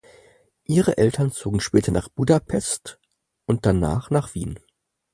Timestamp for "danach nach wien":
3.67-4.59